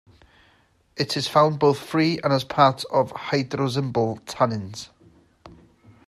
It 0.97 1.15
is 1.15 1.27
found 1.27 1.59
both 1.59 1.77
free 1.77 2.19
and 2.23 2.33
as 2.33 2.43
part 2.43 2.83
of 2.89 3.13
hydrolyzable 3.13 4.21
tannins. 4.21 4.89